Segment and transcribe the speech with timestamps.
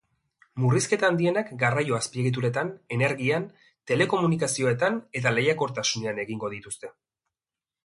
[0.61, 3.45] Murrizketa handienak garraio-azpiegituretan, energian,
[3.93, 6.95] telekomunikazioetan eta lehiakortasunean egingo dituzte.